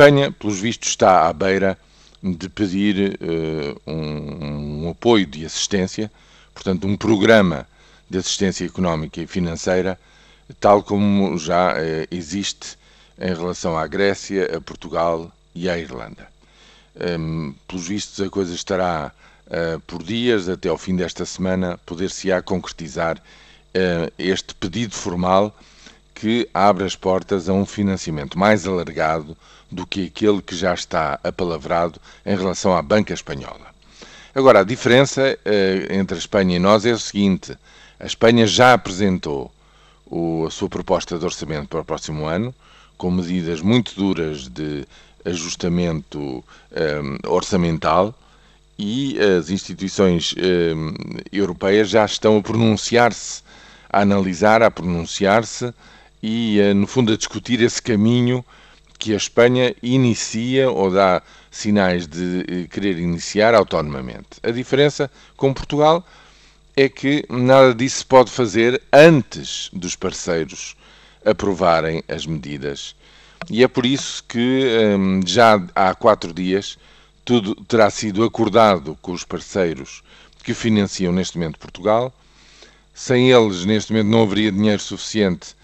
[0.00, 1.76] Espanha, pelos vistos, está à beira
[2.22, 6.10] de pedir uh, um, um, apoio de assistência,
[6.54, 7.68] portanto, um programa
[8.08, 10.00] de assistência económica e financeira,
[10.58, 11.76] tal como já uh,
[12.10, 12.78] existe
[13.20, 16.26] em relação à Grécia, a Portugal e à Irlanda.
[16.98, 19.12] Um, pelos vistos, a coisa estará
[19.48, 23.22] uh, por dias, até ao fim desta semana, poder-se-á concretizar
[24.18, 25.54] este pedido formal
[26.20, 29.34] que abre as portas a um financiamento mais alargado
[29.72, 33.74] do que aquele que já está apalavrado em relação à banca espanhola.
[34.34, 37.56] Agora, a diferença eh, entre a Espanha e nós é o seguinte:
[37.98, 39.50] a Espanha já apresentou
[40.04, 42.54] o, a sua proposta de orçamento para o próximo ano,
[42.98, 44.86] com medidas muito duras de
[45.24, 48.14] ajustamento eh, orçamental,
[48.78, 50.74] e as instituições eh,
[51.32, 53.42] europeias já estão a pronunciar-se,
[53.90, 55.72] a analisar, a pronunciar-se
[56.22, 58.44] e, eh, no fundo, a discutir esse caminho
[58.98, 64.38] que a Espanha inicia ou dá sinais de eh, querer iniciar autonomamente.
[64.42, 66.06] A diferença com Portugal
[66.76, 70.76] é que nada disso se pode fazer antes dos parceiros
[71.24, 72.94] aprovarem as medidas.
[73.48, 76.78] E é por isso que hum, já há quatro dias
[77.24, 80.02] tudo terá sido acordado com os parceiros
[80.42, 82.12] que financiam neste momento Portugal.
[82.94, 85.54] Sem eles, neste momento, não haveria dinheiro suficiente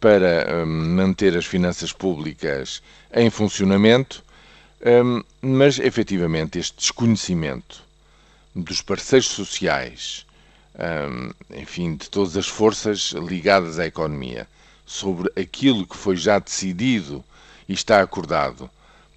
[0.00, 4.22] para um, manter as finanças públicas em funcionamento,
[4.84, 7.82] um, mas efetivamente este desconhecimento
[8.54, 10.26] dos parceiros sociais,
[10.78, 14.46] um, enfim, de todas as forças ligadas à economia,
[14.84, 17.24] sobre aquilo que foi já decidido
[17.68, 18.70] e está acordado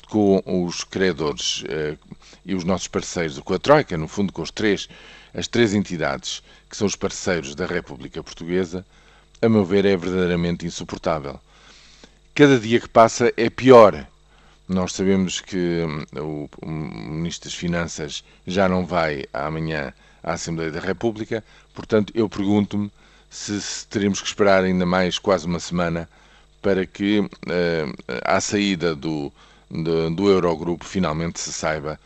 [0.10, 1.64] com os credores
[2.44, 4.90] e os nossos parceiros, com a Troika, no fundo, com os três,
[5.36, 8.84] as três entidades que são os parceiros da República Portuguesa,
[9.42, 11.40] a meu ver, é verdadeiramente insuportável.
[12.36, 14.06] Cada dia que passa é pior.
[14.68, 15.84] Nós sabemos que
[16.16, 22.30] hum, o Ministro das Finanças já não vai amanhã à Assembleia da República, portanto, eu
[22.30, 22.92] pergunto-me
[23.30, 26.10] se, teremos que esperar ainda mais quase uma semana
[26.62, 27.30] para que, uh,
[28.24, 29.32] à saída do,
[29.72, 32.00] do, do, Eurogrupo, finalmente se saiba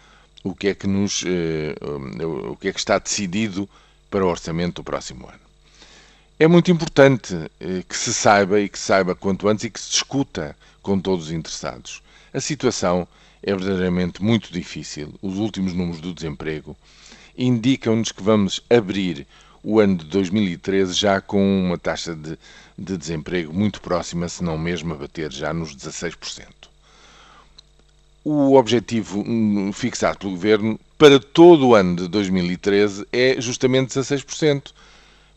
[0.44, 3.68] o que é que nos, uh, o que é que está decidido
[4.10, 5.40] para o orçamento do próximo ano.
[6.40, 9.80] É muito importante eh, que se saiba e que se saiba quanto antes e que
[9.80, 12.02] se discuta com todos os interessados.
[12.34, 13.08] A situação
[13.44, 15.14] é verdadeiramente muito difícil.
[15.22, 16.76] Os últimos números do desemprego
[17.38, 19.28] indicam-nos que vamos abrir
[19.64, 22.38] o ano de 2013 já com uma taxa de,
[22.78, 26.48] de desemprego muito próxima, se não mesmo a bater já nos 16%.
[28.24, 34.72] O objetivo hum, fixado pelo Governo para todo o ano de 2013 é justamente 16%.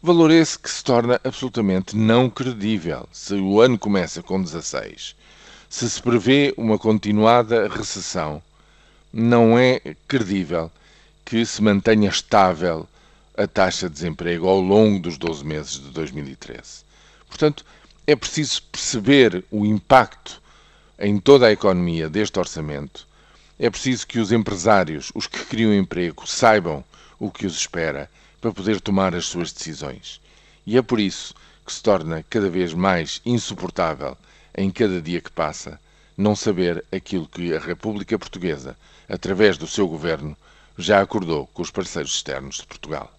[0.07, 5.17] Valor esse que se torna absolutamente não credível se o ano começa com 16.
[5.69, 8.41] Se se prevê uma continuada recessão,
[9.13, 10.71] não é credível
[11.25, 12.87] que se mantenha estável
[13.37, 16.85] a taxa de desemprego ao longo dos 12 meses de 2013.
[17.27, 17.67] Portanto,
[18.07, 20.41] é preciso perceber o impacto
[21.01, 23.09] em toda a economia deste orçamento.
[23.59, 26.85] É preciso que os empresários, os que criam emprego, saibam
[27.19, 28.09] o que os espera
[28.41, 30.21] para poder tomar as suas decisões.
[30.67, 34.17] E é por isso que se torna cada vez mais insuportável,
[34.57, 35.81] em cada dia que passa,
[36.17, 38.77] não saber aquilo que a República Portuguesa,
[39.09, 40.37] através do seu governo,
[40.79, 43.17] já acordou com os parceiros externos de Portugal.